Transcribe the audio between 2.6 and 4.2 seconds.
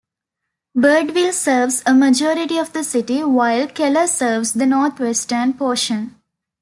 the city, while Keller